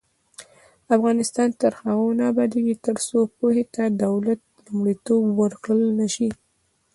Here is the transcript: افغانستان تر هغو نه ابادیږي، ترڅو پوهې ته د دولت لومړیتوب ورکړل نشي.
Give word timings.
افغانستان 0.95 1.49
تر 1.61 1.71
هغو 1.81 2.07
نه 2.17 2.23
ابادیږي، 2.31 2.75
ترڅو 2.85 3.17
پوهې 3.37 3.63
ته 3.73 3.83
د 3.89 3.93
دولت 4.05 4.39
لومړیتوب 4.65 5.21
ورکړل 5.41 5.81
نشي. 5.99 6.29